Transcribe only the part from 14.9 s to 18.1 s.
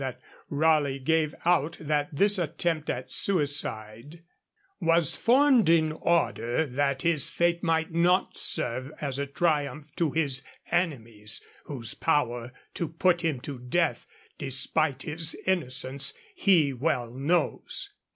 his innocence, he well knows.'